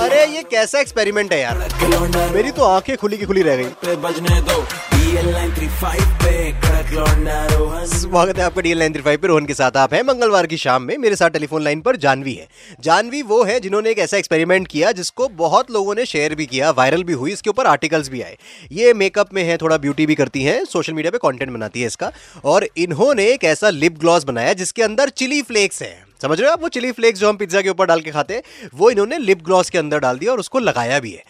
अरे, 0.00 0.24
ये 0.26 0.42
कैसा 0.42 0.80
एक्सपेरिमेंट 0.80 1.32
है 1.32 1.40
यार? 1.40 2.32
मेरी 2.34 2.50
तो 2.50 2.62
आँखें 2.62 2.96
खुली 2.96 3.16
की 3.18 3.26
खुली 3.26 3.42
रह 3.42 3.56
गई। 3.56 3.94
बजने 3.96 4.40
दो 4.40 4.56
DL935 4.92 6.02
पे 6.22 6.52
कड़क 6.52 6.92
लौंडा 6.92 7.46
रोहन 7.46 7.86
स्वागत 7.86 8.38
है 8.38 8.44
आपका 8.44 8.60
डीएल 8.60 8.78
नाइन 8.78 8.92
थ्री 8.92 9.02
फाइव 9.02 9.18
पे, 9.18 9.28
रोहन 9.28 9.46
के 9.46 9.54
साथ 9.54 9.76
आप 9.76 9.94
हैं। 9.94 10.02
मंगलवार 10.02 10.46
की 10.46 10.56
शाम 10.56 10.82
में 10.82 10.96
मेरे 10.98 11.16
साथ 11.16 11.30
टेलीफोन 11.30 11.62
लाइन 11.62 11.80
पर 11.80 11.96
जानवी 11.96 12.32
है। 12.32 12.48
जानवी 12.80 13.22
वो 13.22 13.42
है 13.44 13.60
जिन्होंने 13.60 13.90
एक 13.90 13.98
ऐसा 13.98 14.16
एक्सपेरिमेंट 14.16 14.68
किया 14.68 14.92
जिसको 14.92 15.28
बहुत 15.28 15.70
लोगों 15.70 15.94
ने 15.94 16.06
शेयर 16.06 16.34
भी 16.34 16.46
किया 16.46 16.70
वायरल 16.70 17.04
भी 17.04 17.12
हुई, 17.12 17.32
इसके 17.32 17.50
ऊपर 17.50 17.66
आर्टिकल्स 17.66 18.08
भी 18.08 18.22
आए। 18.22 18.36
ये 18.72 18.94
मेकअप 18.94 19.34
में 19.34 19.42
है, 19.44 19.56
थोड़ा 19.56 19.76
ब्यूटी 19.76 20.06
भी 20.06 20.14
करती 20.14 20.42
हैं 20.42 20.64
सोशल 20.64 20.92
मीडिया 20.92 21.10
पे 21.10 21.18
कंटेंट 21.18 21.52
बनाती 21.52 21.80
है 21.80 21.86
इसका। 21.86 22.12
और 22.44 22.68
इन्होंने 22.76 23.24
एक 23.24 23.44
ऐसा 23.44 23.70
लिप 23.70 23.98
ग्लॉस 23.98 24.24
बनाया 24.24 24.52
जिसके 24.52 24.82
अंदर 24.82 25.08
चिली 25.08 25.42
फ्लेक्स 25.42 25.82
है। 25.82 26.07
समझ 26.20 26.40
रहे 26.40 26.48
हो 26.48 26.52
आप? 26.52 26.62
वो 26.62 26.68
चिली 26.68 26.92
फ्लेक्स 26.92 27.20
जो 27.20 27.28
हम 27.28 27.36
पिज्जा 27.36 27.62
के 27.62 27.68
ऊपर 27.68 27.86
डाल 27.86 28.00
के 28.00 28.10
खाते 28.10 28.34
हैं 28.34 28.70
वो 28.74 28.90
इन्होंने 28.90 29.18
लिप 29.20 29.42
ग्लॉस 29.44 29.70
के 29.70 29.78
अंदर 29.78 29.98
डाल 30.00 30.18
दिया 30.18 30.32
और 30.32 30.38
उसको 30.38 30.58
लगाया 30.60 30.98
भी 31.00 31.10
है। 31.10 31.22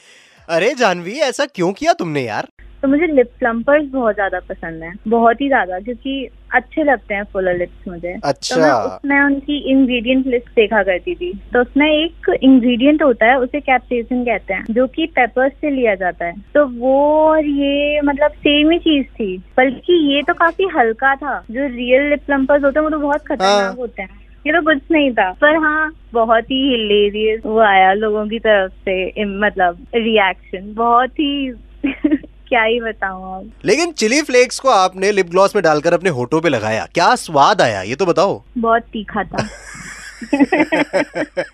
अरे 0.48 0.74
जानवी 0.74 1.18
ऐसा 1.24 1.44
क्यों 1.46 1.72
किया 1.72 1.92
तुमने 1.94 2.22
यार? 2.22 2.48
तो 2.82 2.88
मुझे 2.88 3.06
लिप 3.06 3.30
प्लम्पर्स 3.38 3.86
बहुत 3.92 4.14
ज़्यादा 4.14 4.38
पसंद 4.40 4.82
है 4.82 4.92
बहुत 5.08 5.40
ही 5.40 5.46
ज़्यादा 5.48 5.78
क्योंकि 5.80 6.28
अच्छे 6.54 6.82
लगते 6.84 7.14
हैं 7.14 7.24
फुलर 7.32 7.56
लिप्स 7.58 7.88
मुझे। 7.88 8.14
अच्छा। 8.24 8.54
तो 8.54 8.60
मैं 8.60 8.70
उसमें 8.72 9.20
उनकी 9.20 9.56
इंग्रेडिएंट 9.70 10.26
लिस्ट 10.26 10.48
देखा 10.56 10.82
करती 10.82 11.14
थी। 11.14 11.32
तो 11.52 11.60
उसमें 11.60 11.86
एक 11.86 12.28
इंग्रेडिएंट 12.42 13.02
होता 13.02 13.26
है 13.26 13.38
उसे 13.38 13.60
कैप्सेसिन 13.60 14.22
कहते 14.24 14.54
हैं 14.54 14.64
जो 14.70 14.86
कि 14.86 15.06
पेपर्स 15.16 15.52
से 15.60 15.70
लिया 15.70 15.94
जाता 15.96 16.24
है। 16.24 16.34
तो 16.54 16.64
वो 16.78 16.94
और 17.22 17.46
ये 17.46 18.00
मतलब 18.02 18.38
सेम 18.38 18.70
ही 18.70 18.78
चीज़ 18.78 19.06
थी 19.08 19.36
बल्कि 19.56 19.98
ये 20.14 20.22
तो 20.22 20.34
काफ़ी 20.36 20.68
हल्का 20.76 21.14
था। 21.16 21.38
जो 21.50 21.66
रियल 21.66 22.08
लिप 22.10 22.24
प्लम्पर्स 22.26 22.64
होते 22.64 22.78
हैं 22.78 22.84
वो 22.84 22.90
तो 22.90 22.98
बहुत 22.98 23.20
हाँ। 23.22 23.36
खतरनाक 23.36 23.78
होते 23.78 24.02
हैं। 24.02 24.26
ये 24.48 24.52
तो 24.52 24.62
कुछ 24.62 24.78
नहीं 24.90 25.12
था। 25.12 25.32
पर 25.32 25.56
हाँ 25.56 25.92
बहुत 26.12 26.44
ही 26.44 26.70
हिलेरियस 26.70 27.40
वो 27.46 27.58
आया 27.58 27.92
लोगों 27.92 28.28
की 28.28 28.38
तरफ़ 28.38 28.72
से 28.72 29.24
मतलब 29.24 29.86
रिएक्शन 29.94 30.74
बहुत 30.74 31.10
ही 31.10 31.50
क्या 32.48 32.62
ही 32.62 32.80
बताऊँ 32.80 33.36
आप 33.36 33.50
लेकिन 33.64 33.92
चिली 33.92 34.22
फ्लेक्स 34.22 34.58
को 34.58 34.68
आपने 34.68 35.12
लिप 35.12 35.26
ग्लॉस 35.26 35.56
में 35.56 35.62
डालकर 35.64 35.94
अपने 35.94 36.10
होठों 36.10 36.40
पे 36.40 36.48
लगाया। 36.48 36.86
क्या 36.94 37.14
स्वाद 37.14 37.60
आया 37.60 37.82
ये 37.82 37.94
तो 37.94 38.06
बताओ। 38.06 38.42
बहुत 38.58 38.82
तीखा 38.82 39.22
था। 39.22 39.48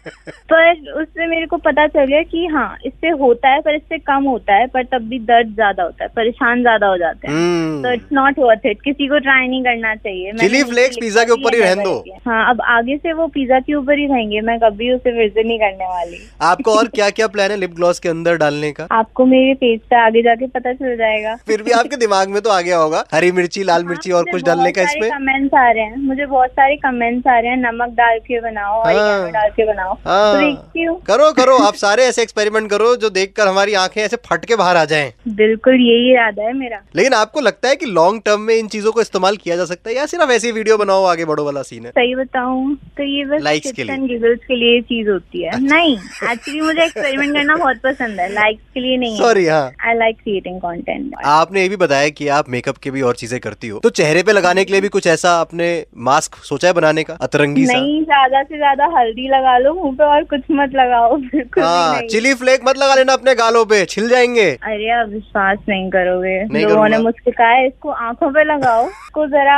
पता 1.64 1.86
चल 1.86 2.04
गया 2.04 2.22
कि 2.24 2.46
हाँ 2.46 2.76
इससे 2.86 3.08
होता 3.20 3.48
है 3.48 3.60
पर 3.60 3.74
इससे 3.74 3.98
कम 4.00 4.24
होता 4.24 4.54
है 4.54 4.66
पर 4.66 4.84
तब 4.84 5.08
भी 5.08 5.18
दर्द 5.24 5.54
ज़्यादा 5.54 5.82
होता 5.82 6.04
है 6.04 6.08
परेशान 6.16 6.60
ज़्यादा 6.62 6.86
हो 6.86 6.96
जाते 6.98 7.28
हैं। 7.28 7.34
हम्म। 7.34 7.82
तो 7.82 7.92
इट्स 7.92 8.12
नॉट 8.12 8.38
वर्थ 8.38 8.66
इट 8.66 8.80
किसी 8.82 9.06
को 9.08 9.18
ट्राई 9.18 9.48
नहीं 9.48 9.62
करना 9.64 9.94
चाहिए। 9.96 10.32
चिली 10.38 10.62
फ्लेक्स 10.64 10.96
पिज्जा 10.96 11.24
के 11.24 11.32
ऊपर 11.32 11.54
ही 11.54 11.60
रहने 11.60 11.84
दो। 11.84 12.18
हाँ 12.26 12.48
अब 12.50 12.60
आगे 12.70 12.96
से 12.96 13.12
वो 13.12 13.26
पिज्जा 13.34 13.60
के 13.60 13.74
ऊपर 13.74 13.98
ही 13.98 14.06
रहेंगे। 14.06 14.40
मैं 14.40 14.58
कभी 14.60 14.92
उसे 14.92 15.12
विज़िट 15.12 15.46
नहीं 15.46 15.58
करने 15.58 15.86
वाली। 15.86 16.18
आपको 16.42 16.74
और 16.74 16.88
क्या 16.94 17.10
क्या 17.10 17.26
प्लान 17.28 17.50
है 17.50 17.56
लिप 17.56 17.74
ग्लॉस 17.74 17.98
के 17.98 18.08
अंदर 18.08 18.36
डालने 18.36 18.72
का? 18.72 18.86
आपको 18.92 19.26
मेरे 19.26 19.54
पेज 19.54 19.80
पे 19.90 19.96
आगे 19.96 20.22
जाके 20.22 20.46
पता 20.48 20.72
चल 20.72 20.96
जाएगा। 20.96 21.34
फिर 21.46 21.62
भी 21.62 21.70
आपके 21.72 21.96
दिमाग 21.96 22.28
में 22.28 22.40
तो 22.42 22.50
आ 22.50 22.60
गया 22.60 22.76
होगा। 22.76 23.04
हरी 23.14 23.32
मिर्ची 23.32 23.64
लाल 23.64 23.84
मिर्ची 23.84 24.12
और 24.12 24.24
कुछ 24.30 24.42
डालने 24.42 24.72
का 24.72 24.82
इसमें? 24.82 25.08
कमेंट्स 25.10 25.54
आ 25.54 25.70
रहे 25.70 25.84
हैं। 25.84 25.96
मुझे 25.98 26.26
बहुत 26.26 26.50
सारे 26.50 26.76
कमेंट्स 26.76 27.26
आ 27.26 27.38
रहे 27.38 27.50
हैं। 27.50 27.56
नमक 27.62 27.94
डाल 27.94 28.18
के 28.18 28.40
बनाओ 28.40 28.82
हाँ। 28.82 29.30
डाल 29.32 29.50
के 29.50 29.66
बनाओ। 29.66 29.92
हाँ। 30.06 30.34
तो 30.34 30.84
हूँ। 30.84 31.00
करो। 31.06 31.53
करो 31.54 31.64
आप 31.64 31.74
सारे 31.76 32.04
ऐसे 32.04 32.22
एक्सपेरिमेंट 32.22 32.68
करो 32.70 32.94
जो 32.96 33.10
देखकर 33.10 33.48
हमारी 33.48 33.74
आँखें 33.74 34.00
ऐसे 34.02 34.16
फट 34.26 34.44
के 34.44 34.56
बाहर 34.56 34.76
आ 34.76 34.84
जाएँ। 34.84 35.12
बिल्कुल 35.36 35.74
यही 35.80 36.10
इरादा 36.12 36.42
है 36.42 36.52
मेरा। 36.54 36.80
लेकिन 36.96 37.14
आपको 37.14 37.40
लगता 37.40 37.68
है 37.68 37.76
कि 37.76 37.86
लॉन्ग 37.88 38.22
टर्म 38.24 38.40
में 38.40 38.54
इन 38.54 38.68
चीज़ों 38.68 38.92
को 38.92 39.00
इस्तेमाल 39.00 39.36
किया 39.36 39.56
जा 39.56 39.64
सकता 39.64 39.90
है 39.90 39.96
या 39.96 40.06
सिर्फ़ 40.06 40.30
ऐसी 40.32 40.50
वीडियो 40.52 40.76
बनाओ 40.78 41.04
आगे 41.06 41.24
बढ़ो 41.24 41.44
वाला 41.44 41.62
सीन 41.62 41.84
है? 41.84 41.90
सही 41.90 42.14
बताऊँ 42.14 42.74
तो 42.96 43.02
ये 43.04 43.24
बस 43.24 43.42
Likes 43.44 43.72
के 43.72 43.84
लिए। 43.84 44.26
के 44.46 44.56
लिए 44.56 44.80
चीज़ 44.82 45.08
होती 45.10 45.42
है। 45.42 45.60
नहीं 45.62 45.96
एक्चुअली 46.32 46.60
मुझे 46.60 46.84
एक्सपेरिमेंट 46.84 47.34
करना 47.34 47.56
बहुत 47.56 47.80
पसंद 47.84 48.20
है 48.20 48.28
लाइक्स 48.32 48.62
के 48.74 48.80
लिए 48.80 48.96
नहीं 48.96 49.16
सॉरी 49.18 49.46
हाँ। 49.46 49.64
आई 49.86 49.94
लाइक 49.94 50.16
क्रिएटिंग 50.16 50.58
कंटेंट 50.60 51.14
आपने 51.26 51.62
ये 51.62 51.68
भी 51.68 51.76
बताया 51.76 52.08
कि 52.10 52.28
आप 52.30 52.48
मेकअप 52.48 52.76
के 52.76 52.90
भी 52.90 53.02
और 53.02 53.14
चीज़ें 53.16 53.38
करती 53.40 53.68
हो 53.68 53.78
तो 53.78 53.90
चेहरे 53.92 54.22
पे 54.22 54.32
लगाने 54.32 54.64
के 54.64 54.72
लिए 54.72 54.80
भी 54.80 54.88
कुछ 54.88 55.06
ऐसा 55.06 55.30
आपने 55.40 55.68
मास्क 56.04 56.36
सोचा 56.44 56.68
है 56.68 56.74
बनाने 56.74 57.02
का? 57.04 57.16
अतरंगी 57.20 57.64
नहीं 57.66 58.02
ज़्यादा 58.04 58.42
से 58.42 58.56
ज़्यादा 58.56 58.84
हल्दी 58.98 59.28
लगा 59.28 59.56
लो 59.58 59.72
मुँह 59.74 59.94
पे 59.96 60.04
और 60.06 60.24
कुछ 60.24 60.40
मत 60.52 60.72
लगाओ 60.76 61.16
बिल्कुल 61.44 61.62
हाँ 61.64 62.00
चिली 62.10 62.32
फ्लेक 62.34 62.60
मत 62.64 62.78
लगा 62.78 62.94
लेना 62.94 63.12
अपने 63.12 63.34
गालों 63.34 63.64
पे 63.64 63.84
छिल 63.84 64.08
जाएँगे। 64.08 64.50
अरे 64.62 64.90
आप 64.90 65.08
विश्वास 65.08 65.58
नहीं 65.68 65.90
करोगे। 65.90 66.36
लोगों 66.60 66.88
ने। 66.88 66.98
मुझसे 66.98 67.30
कहा 67.30 67.48
है 67.48 67.66
इसको 67.66 67.90
आँखों 67.90 68.30
पे 68.30 68.44
लगाओ। 68.44 68.86
इसको 68.86 69.26
जरा 69.26 69.56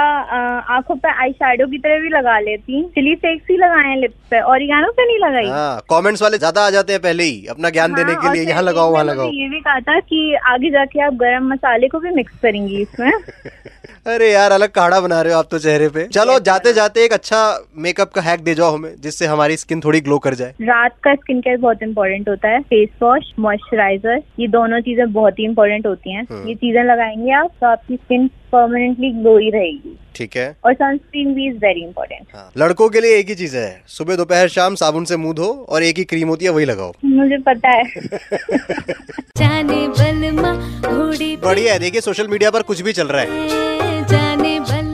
आँखों 0.77 0.97
पे 0.97 1.09
आई 1.23 1.33
शेडो 1.33 1.67
की 1.67 1.79
तरह 1.79 2.01
भी 2.01 2.09
लगा 2.09 2.39
लेती। 2.41 2.83
चिली 2.95 3.15
फ्लेक्स 3.15 3.51
ही 3.51 3.57
लगाए 3.57 3.95
लिप्स 4.01 4.29
पे 4.31 4.41
और 4.41 4.59
पे 4.93 5.07
नहीं 5.07 5.19
लगाई। 5.19 5.49
हाँ 5.49 5.81
कमेंट्स 5.93 6.23
वाले 6.23 6.39
ज़्यादा 6.39 6.67
आ 6.67 6.71
जाते 6.71 6.93
हैं 6.93 7.03
पहले 7.03 7.25
ही 7.25 7.47
अपना 7.51 7.71
ज्ञान 7.71 7.95
देने 7.95 8.13
हाँ, 8.13 8.23
के 8.23 8.33
लिए 8.33 8.49
यहाँ 8.49 8.63
लगाओ 8.63 8.93
वहाँ 8.93 9.05
लगाओ। 9.05 9.31
ये 9.31 9.49
भी 9.49 9.61
कहा 9.61 9.81
था 9.81 9.99
की 10.01 10.35
आगे 10.35 10.71
जाके 10.71 11.01
आप 11.01 11.15
गर्म 11.15 11.53
मसाले 11.53 11.89
को 11.89 12.01
भी 12.01 12.11
मिक्स 12.11 12.39
करेंगी 12.43 12.83
इसमें। 12.83 13.11
अरे 14.07 14.31
यार 14.33 14.53
अलग 14.53 14.71
काढ़ा 14.71 15.01
बना 15.01 15.21
रहे 15.23 15.33
हो 15.33 15.39
आप 15.39 15.49
तो 15.51 15.59
चेहरे 15.59 15.89
पे। 15.89 16.05
चलो 16.07 16.39
जाते 16.39 16.73
जाते 16.73 17.05
एक 17.05 17.13
अच्छा 17.13 17.39
मेकअप 17.77 18.11
का 18.13 18.21
हैक 18.23 18.41
दे 18.41 18.55
जाओ 18.55 18.75
हमें 18.75 18.93
जिससे 19.03 19.27
हमारी 19.27 19.57
स्किन 19.57 19.81
थोड़ी 19.81 20.01
ग्लो 20.01 20.19
कर 20.19 20.35
जाए। 20.35 20.55
रात 20.63 20.93
का 21.05 21.15
स्किन 21.15 21.41
केयर 21.41 21.57
बहुत 21.57 21.83
इंपॉर्टेंट 21.83 22.29
होता 22.29 22.49
है। 22.49 22.61
फेस 22.63 22.89
वॉश 23.03 23.33
मॉइस्चराइजर 23.39 24.23
ये 24.41 24.49
दोनों 24.49 24.81
चीज़ें 24.81 25.13
बहुत 25.13 25.39
ही 25.39 25.45
इंपॉर्टेंट 25.45 25.87
होती 25.87 26.15
हैं। 26.15 26.23
हम्म। 26.31 26.49
ये 26.49 26.55
चीज़ें 26.55 26.83
लगाएँगे 26.85 27.33
आप 27.33 27.51
तो 27.61 27.67
आपकी 27.67 27.97
स्किन 27.97 28.29
परमानेंटली 28.53 29.11
ग्लो 29.13 29.37
ही 29.39 29.51
रहेगी। 29.51 29.97
ठीक 30.17 30.37
है। 30.37 30.49
और 30.65 30.75
सनस्क्रीन 30.75 31.35
भी 31.35 31.49
इज़ 31.49 31.57
वेरी 31.57 31.85
इंपॉर्टेंट 31.85 32.27
हाँ। 32.35 32.51
लड़कों 32.59 32.89
के 32.89 33.01
लिए 33.01 33.19
एक 33.19 33.29
ही 33.29 33.35
चीज़ 33.35 33.57
है 33.57 33.69
सुबह 33.89 34.17
दोपहर 34.17 34.49
शाम 34.49 34.75
साबुन 34.75 35.05
से 35.05 35.17
मुँह 35.17 35.35
धो 35.35 35.49
और 35.69 35.83
एक 35.83 35.99
ही 35.99 36.05
क्रीम 36.05 36.29
होती 36.29 36.45
है 36.45 36.51
वही 36.51 36.65
लगाओ। 36.65 36.93
मुझे 37.05 37.39
पता 37.49 37.69
है। 37.69 37.85
जाने 39.39 39.87
बलमा 39.89 40.53
घोड़ी 40.89 41.35
पे। 41.37 41.47
बढ़िया 41.47 41.73
है 41.73 41.79
देखिए 41.79 42.01
सोशल 42.01 42.29
मीडिया 42.29 42.51
पर 42.51 42.63
कुछ 42.63 42.81
भी 42.81 42.93
चल 42.93 43.09
रहा 43.09 43.23
है। 43.23 43.96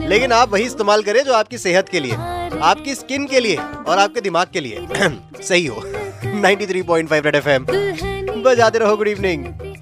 लेकिन 0.09 0.31
आप 0.31 0.49
वही 0.49 0.63
इस्तेमाल 0.63 1.03
करें 1.03 1.23
जो 1.23 1.33
आपकी 1.33 1.57
सेहत 1.57 1.89
के 1.89 1.99
लिए 1.99 2.13
आपकी 2.61 2.95
स्किन 2.95 3.27
के 3.27 3.39
लिए 3.39 3.55
और 3.87 3.97
आपके 3.97 4.21
दिमाग 4.21 4.47
के 4.53 4.59
लिए। 4.59 4.87
सही 5.41 5.65
हो। 5.65 5.81
93.5 6.41 7.25
रेड 7.25 7.35
एफएम 7.35 7.65
बजाते 8.41 8.79
रहो 8.79 8.97
गुड 8.97 9.07
इवनिंग। 9.07 9.72